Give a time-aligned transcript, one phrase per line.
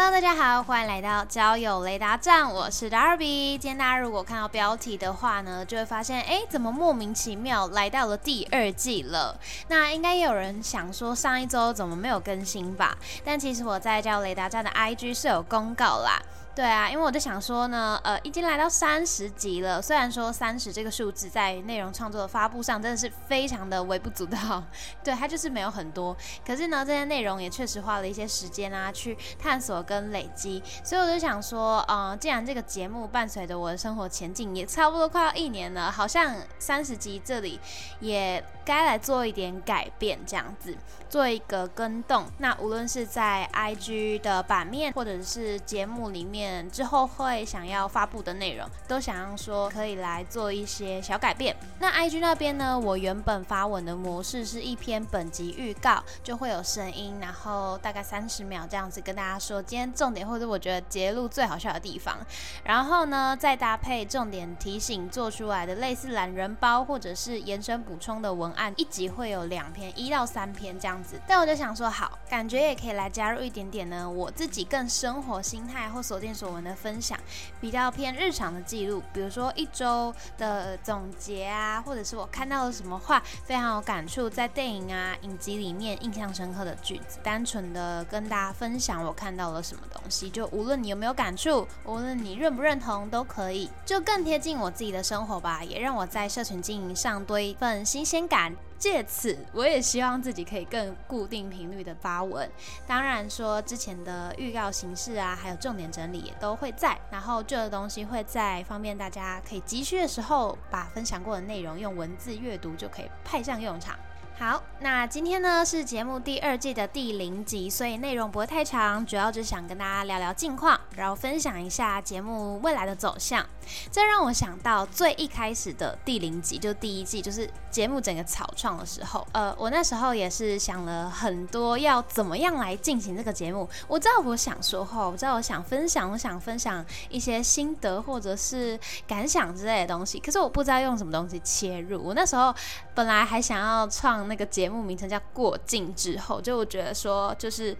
[0.00, 3.58] Hello，大家好，欢迎来到交友雷达站，我是 Darby。
[3.58, 9.36] 今天大家如果看到标题的话呢，就会发现，哎，怎么莫名其妙来到了第二季了？
[9.66, 12.96] 那应该也有人想说，上一周怎么没有更新吧？
[13.24, 16.22] 但其实我在交友雷达站的 IG 是有公告啦。
[16.58, 19.80] 对啊，因为我就想说呢，呃，已经来到三十集了。
[19.80, 24.60] 虽然说三十这个数字在内容创作的发布上真的是非常的微不足道，
[25.04, 26.16] 对它就是没有很多。
[26.44, 30.60] 可是呢，这些内容也确实花了一些时间啊，去探索跟累积。
[30.82, 37.60] 所以我就想说，呃，既然这个节目伴随着我的生活前进，也差不多快要一年了，好像三十集这里
[38.00, 40.76] 也该来做一点改变，这样子
[41.08, 42.26] 做一个跟动。
[42.36, 46.68] 那无论是在 IG 的版面，或者是节目里面。
[46.70, 51.56] 之后会想要发布的内容，都想要说可以来做一些小改变。
[51.78, 62.18] 那 IG 那边呢，我原本发文的模式是一篇本集预告，就会有声音，然后大概三十秒这样子跟大家说今天重点或者我觉得揭露最好笑的地方，
[62.64, 71.20] 然后呢再搭配重点提醒做出来的类似懒人包或者是延伸补充的文案，一集会有两篇，一到三篇这样子。
[71.26, 76.28] 但我就想说，好，感觉也可以来加入一点点呢，我自己更生活心态或锁定。
[76.38, 77.18] 所闻的分享
[77.60, 98.47] 比较偏日常的记录，比如说一周的总结啊，或者是我看到了什么话非常有感触，在电影啊影集里面印象深刻的句子，单纯的跟大家分享我看到了什么东西，就无论你有没有感触，无论你认不认同都可以，就更贴近我自己的生活吧，也让我在社群经营上多一份新鲜感。
[98.78, 102.48] 借此，我也希望自己可以更固定频率的发文。
[102.86, 106.96] 当然说之前的预告形式啊，还有重点整理也都会在。
[107.10, 113.98] 然后旧的东西会在方便大家可以急需的时候，把分享过的内容用文字阅读就可以派上用场。
[114.38, 123.44] 好，那今天呢是节目第二季的第零集，所以内容不会太长，主要就是想跟大家聊聊近况，然后分享一下节目未来的走向。
[123.90, 129.26] 这让我想到最一开始的第零集，就第一季，就是节目整个草创的时候。
[129.32, 133.68] 呃，我那时候也是想了很多要怎么样来进行这个节目。
[133.88, 138.78] 我知道我想说话，我知道我想分享，我想分享一些心得或者是
[139.08, 142.00] 感想之类的东西，可是我不知道用什么东西切入。
[142.00, 142.54] 我那时候
[142.94, 144.27] 本来还想要创。
[144.28, 147.76] 那个节目名称叫《过境之后》，就我觉得说，就是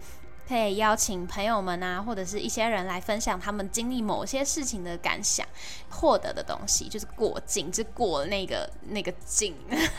[0.47, 5.45] 可以邀请朋友们啊，或者是一些人来分享他们经历某些事情的感想，
[5.89, 9.55] 获得的东西，就是过境，就过那个那个境。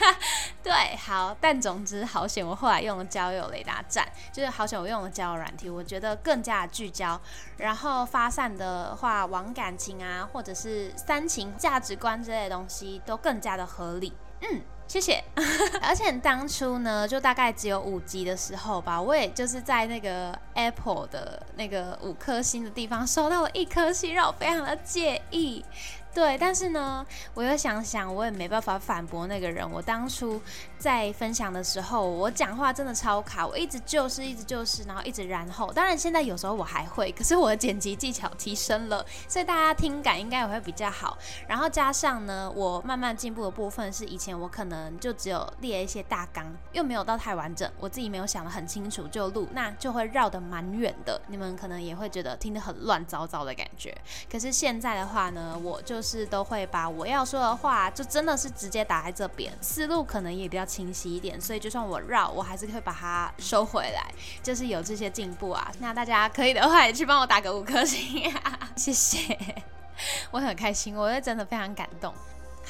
[0.61, 7.19] 对，好，但总之好险，我后来用了交友雷达站，就是好险我用了交友软体，我觉得更加聚焦，
[7.59, 14.12] 然后发散的话，往感情啊，或者是三情价值观之类的东西，都更加的合理。
[14.41, 14.61] 嗯。
[14.91, 15.23] 谢谢，
[15.81, 25.65] 而且当初呢，就大概只有五集的时候吧，我也就是在那个 Apple 的那个五颗星的地方收到了一颗星，让我非常的介意。
[26.12, 29.69] 对，但是呢，我又想想，我也没办法反驳那个人。
[29.71, 30.43] 我当初
[30.76, 35.72] 在分享的时候，我讲话真的超卡，我一直就是，一直就是，然后一直然后。
[35.72, 41.16] 当然，现在有时候我还会，可是我的剪辑技巧提升了，所以大家听感应该也会比较好。
[41.47, 51.22] 然后加上呢，我慢慢进步的部分是，以前我可能就只有列一些大纲，又没有到太完整，我自己没有想得很清楚就录，那就会绕得蛮远的。
[51.28, 53.97] 你们可能也会觉得听得很乱糟糟的感觉。
[54.28, 56.00] 可是现在的话呢，我就。
[56.00, 64.11] 就是都会把我要说的话，就真的是直接打在这边，思路可能也比较清晰一点，所以就算我绕，我还是会把它收回来，
[64.43, 65.71] 就是有这些进步啊。
[65.78, 68.33] 那大家可以的话，也去帮我打个五颗星，
[68.77, 69.37] 谢谢，
[70.33, 72.15] 我很开心，我也真的非常感动。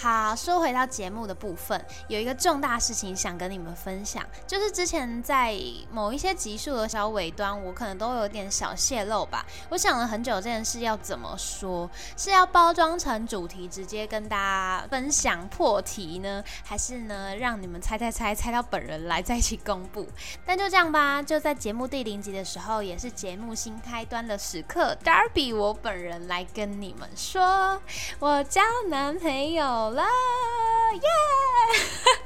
[0.02, 1.78] 好，说回到节目的部分，
[2.08, 5.54] 有一个重大事情想跟你们分享，就是之前在
[5.92, 9.44] 某一些集数的小尾端，我可能都有点小泄露吧。
[9.68, 20.06] 我想了很久，这件事要怎么说，是要包装成主题直接跟大家分享破题呢，还是呢让你们猜猜猜猜到本人来再一起公布？
[20.46, 27.78] 但就这样吧，就在节目第零集的时候，也是节目新开端的时刻，Darby 我本人来跟你们说，
[28.18, 29.89] 我交男朋友。
[29.90, 30.04] 了
[30.94, 32.20] 耶！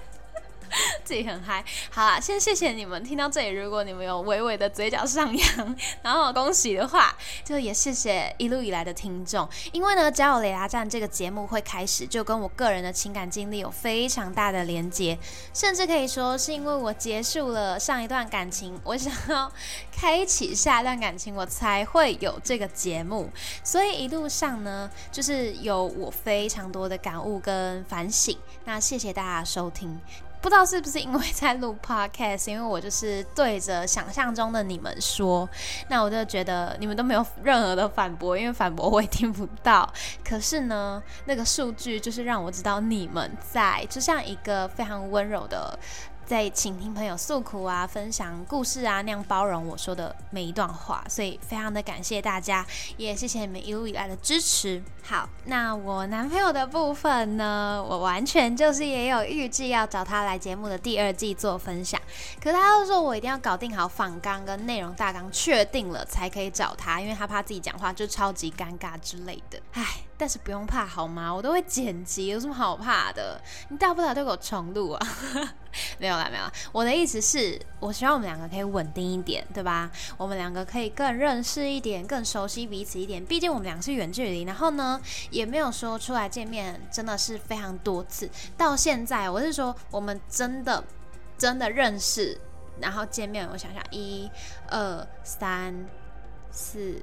[1.04, 1.64] 自己很嗨。
[1.90, 3.48] 好啦，先谢谢你们听到这里。
[3.48, 9.48] 如果你们有微微的嘴角上扬，然后恭喜的话，就也谢谢一路以来的听众。
[9.72, 15.18] 因为呢，交友雷达站这个节目会开始，就跟我个人的情感经历有非常大的连接，
[15.52, 19.50] 甚至可以说是因为我结束了上一段感情，我想要
[19.92, 23.30] 开启下一段感情，我才会有这个节目。
[23.62, 28.36] 所以一路上呢，就是有我非常多的感悟跟反省。
[28.64, 30.00] 那谢谢大家收听。
[30.44, 35.48] 不知道是不是因为在录 podcast，因为我就是对着想象中的你们说，
[35.88, 39.90] 那我就觉得你们都没有任何的反驳，因为反驳我也听不到。
[40.22, 45.78] 可是呢，那个数据就是让我知道你们在，就像一个非常温柔的。
[46.26, 52.66] 在倾听朋友诉苦啊，分享故事啊，那样包容我说的每一段话，所以非常的感谢大家，
[52.96, 54.82] 也谢谢你们一路以来的支持。
[55.02, 62.00] 好，那我男朋友的部分呢，我完全就是也有预计要找他来节目的第二季做分享，
[62.42, 69.60] 可他又说我一定要搞定好访纲跟内容大纲，确定了才可以找他，因为他怕自己讲话就超级尴尬之类的。
[69.72, 69.84] 唉，
[70.16, 71.34] 但是不用怕好吗？
[71.34, 73.40] 我都会剪辑，有什么好怕的？
[73.68, 75.06] 你大不了就给我重录啊。
[75.98, 76.52] 没有啦，没有啦。
[76.70, 79.90] 我的意思是，我希望我们两个可以稳定一点，对吧？
[80.16, 83.24] 我们两个可以更认识一点，更熟悉彼此一点。
[83.24, 85.00] 毕竟我们俩是远距离，然后呢，
[85.30, 88.30] 也没有说出来见面，真的是非常多次。
[88.56, 90.84] 到现在，我是说，我们真的
[91.36, 92.40] 真的认识，
[92.80, 94.30] 然后见面，我想想，一、
[94.68, 95.74] 二、三、
[96.52, 97.02] 四。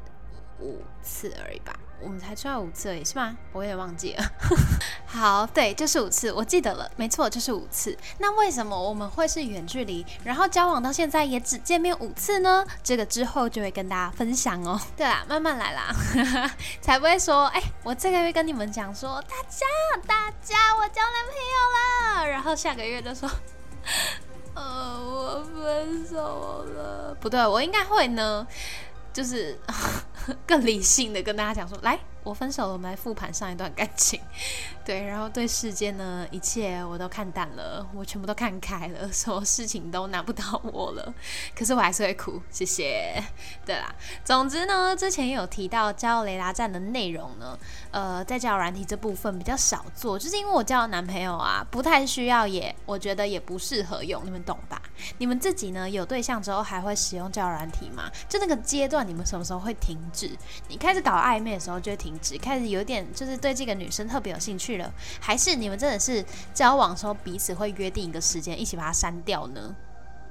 [0.62, 3.36] 五次而已吧，我们才出来五次而已，是吗？
[3.52, 4.24] 我也忘记了。
[5.06, 7.98] 好，对，就是五次，我记得了，没错，就是五次。
[8.20, 12.66] 那为什么我们会是远距离，然后交往到现在也只见面五次呢？
[12.84, 14.80] 这个之后就会跟大家分享哦。
[14.96, 15.94] 对啦，慢慢来啦，
[16.80, 19.66] 才不会说，哎，我这个月跟你们讲说，大家
[20.08, 21.34] 大家，我交男朋
[22.16, 23.30] 友了，然后下个月就说，
[24.54, 27.18] 呃，我分手了。
[27.20, 28.48] 不对，我应该会呢。
[29.14, 29.60] 就是
[30.48, 32.00] 更理性的跟大家讲说，来。
[32.24, 34.20] 我分手了，我们来复盘上一段感情，
[34.86, 41.14] 对，然后对世间呢一切我都看淡了，我全部都看开了， 什么事情都难不倒我了。
[41.56, 43.24] 可是我还是会哭，谢谢。
[43.66, 47.58] 对啦，总之呢，之前有提到交友雷达站的内容呢，
[47.92, 54.82] 呃，在交友软体这部分比较少做，就是因为我交男朋友啊，不太需要，也我觉得也不适合用，你们懂吧？
[55.18, 58.10] 你们自己呢有对象之后还会使用交友软体吗？
[58.30, 60.38] 就那个阶段，你们什么时候会停止？
[60.68, 66.24] 你开始搞暧昧的时候就会停只开始有点就是对这个女生特别有兴趣了，还是你们真的是
[66.54, 69.76] 交往的时候彼此会约定一个时间一起把它删掉呢？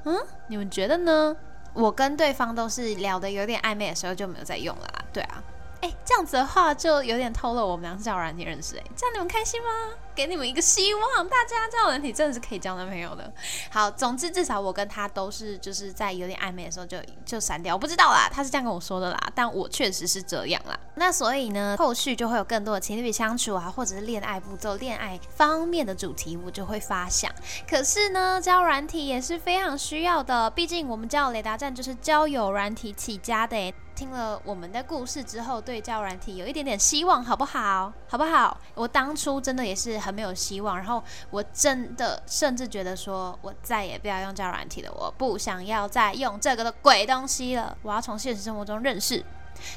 [0.04, 0.16] 嗯，
[0.48, 1.36] 你们觉得呢？
[1.72, 5.42] 我跟对方都是聊的有点暧昧的时候就没有再用了，对啊。
[5.80, 9.68] 哎，这样子的话就有点透露我们俩是交友软体认识哎，这样你们开心吗？
[10.14, 13.32] 给你们一个希望，大家交友软体真的是可以交男朋友的。
[13.70, 20.78] 好，总之至少我跟他都是就是在有点暧昧的时候就就删掉，我不知道啦，他是这样跟我说的啦，但我确实是这样啦。
[20.96, 27.32] 那所以呢，后续就会有更多的情侣相处啊，或者是恋爱步骤、恋爱方面的主题，我就会发想。
[27.66, 33.72] 可是呢，交软体也是非常需要的，毕竟我们交友雷达站就是交友软体起家的。
[34.00, 37.92] 听了我们的故事之后，对交友软体有一点点希望，好不好？
[38.08, 38.56] 好不好？
[38.74, 49.22] 我当初真的也是很没有希望，然后我真的甚至觉得说，我再也不要用交友软体了，我不想要再用这个的鬼东西了，我要从现实生活中认识。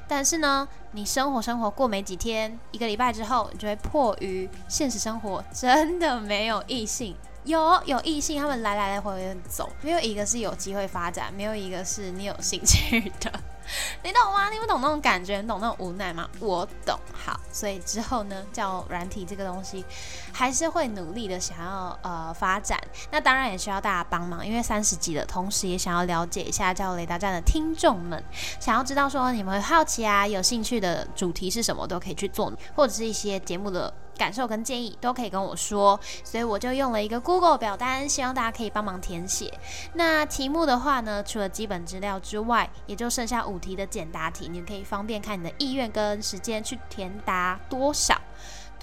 [0.08, 13.30] 但是呢，你生活生活过没几天，一个礼拜之后，你就会迫于现实生活真的没有异性，有有异性，他们来来来回回走，没有一个是有机会发展，没有一个是你有兴趣的。
[14.04, 14.50] 你懂吗？
[14.50, 16.28] 你不懂那种感觉，你懂那种无奈吗？
[16.42, 17.00] 我懂。
[17.14, 19.86] 好，所以之后呢，叫软体这个东西，
[20.34, 22.78] 还是会努力的想要呃发展。
[23.12, 28.22] 那当然也需要大家帮忙，因为三十级的同时，也想要了解一下叫雷达站的听众们，
[28.60, 33.94] 想要知道说你们好奇啊、有兴趣的主题是什么，都可以去做，或者是一些节目的。
[34.18, 39.54] 感受跟建议都可以跟我说，所以我就用了一个 Google 表单，希望大家可以帮忙填写。
[39.94, 48.20] 那题目的话呢，除了基本资料之外，也就剩下五题的简答题，你可以方便看你的意愿跟时间去填答多少。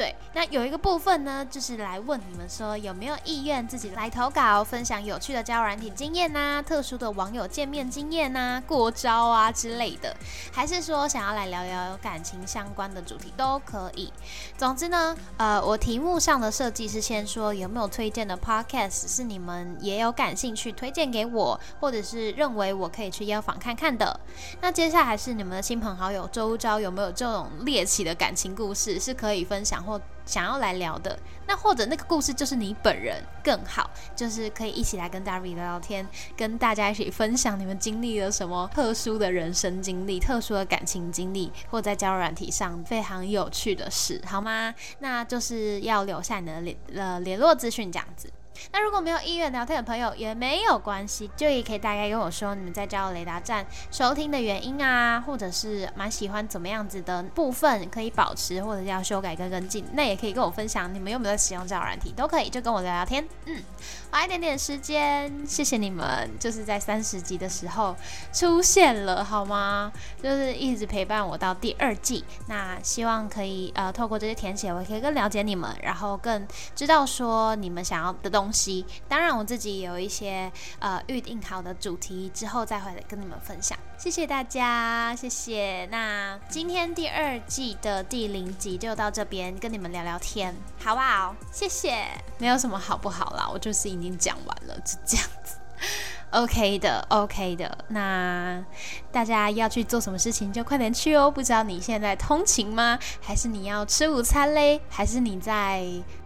[0.01, 10.17] 对，那有一个部分呢，就是来问你们说有没有意愿自己来投稿，分享有趣的交友软体经验呐，特殊的网友见面经验呐，过招啊之类的，
[10.51, 14.11] 还是说想要来聊聊感情相关的主题都可以。
[14.57, 24.19] 总之呢，呃，我题目上的设计是先说有没有推荐的 podcast 是你们也有感兴趣推荐给我，或者是认为我可以去邀访看看的。
[24.63, 29.85] 那接下来是你们的亲朋好友周遭有没有这种猎奇的感情故事是可以分享。
[29.91, 31.19] 或想要来聊的，
[31.49, 36.07] 那或者那个故事就是你本人更好，就是可以一起来跟大家聊聊天，
[36.37, 44.73] 跟大家一起分享你们经历了什么特殊的人生经历、特殊的感情经历，或在交友软体上非常有趣的事，好吗？
[45.01, 48.31] 那就是要留下你的联呃联络资讯这样子。
[48.73, 63.27] 那如果没有意愿聊天的朋友也没有关系，就也可以大概跟我说你们在交友雷达站收听的原因啊，或者是蛮喜欢怎么样子的部分可以保持，或者要修改跟跟进，那也可以跟我分享你们有没有使用交友软体，都可以就跟我聊聊天。
[63.47, 63.63] 嗯，
[64.11, 67.97] 花一点点时间，谢谢你们，就是在三十集的时候
[68.33, 69.91] 出现了，好吗？
[70.23, 72.25] 就是一直陪伴我到第二季。
[72.47, 78.50] 那希望可以呃透过这些填写，我可以更了解你们，然后更知道说你们想要的东西。
[78.53, 83.79] 西当然，我自己有一些呃预定好的主题，之后再回来跟你们分享。
[83.99, 85.87] 谢谢大家，谢谢。
[85.91, 91.35] 那今天第二季的第零集就到这边，跟你们聊聊天，好不好？
[91.53, 92.07] 谢谢。
[92.39, 95.57] 没有什么好不好啦，我就是已经讲完了，就这样子。
[96.31, 97.85] OK 的，OK 的。
[97.89, 98.65] 那
[99.11, 101.31] 大家要去做什么事情，就快点去哦。
[101.31, 102.99] 不知道你现在通勤吗？
[103.21, 104.81] 还是你要吃午餐嘞？
[104.89, 105.85] 还是你在？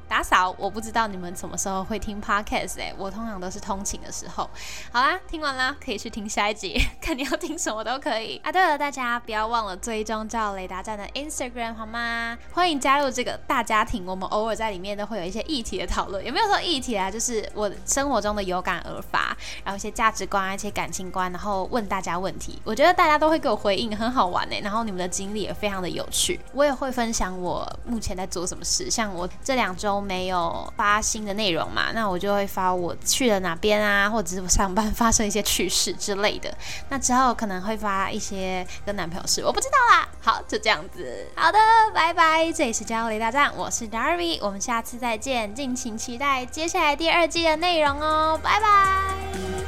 [0.08, 4.48] 打扫，我不知道你们什么时候会听 podcast 哎，我通常都是通勤的时候。
[4.92, 8.52] 好啦，听完啦，可以去听下一集， 看你要听什么都可以啊。
[8.52, 12.36] 对了，大家不要忘了追踪叫雷达站的 Instagram 好吗？
[12.52, 16.24] 欢迎加入这个大家庭，我们偶尔在里面都会有一些议题的讨论。
[16.24, 17.10] 有没有说议题啊？
[17.10, 22.60] 就是我生活中的有感而发，然后一些价值观，一些感情观，然后问大家问题。
[22.62, 24.60] 我觉得大家都会给我回应，很好玩哎。
[24.60, 29.93] 然后你们的经历也非常的有趣，我也会分享我目前在做什么事，像我这两周。
[29.94, 36.52] 都没有发新的内容嘛，那我就会发我去了哪边啊，或者是我上班发生一些趣事之类的。
[36.88, 40.08] 那之后可能会发一些跟男朋友事，我不知道啦。
[40.20, 41.28] 好，就这样子。
[41.36, 41.58] 好的，
[41.94, 42.50] 拜拜。
[42.52, 48.38] 这里是焦雷大战，我是 Darby，我们下次再见，敬请期待接下来第二季的内容哦。
[48.42, 49.63] 拜拜。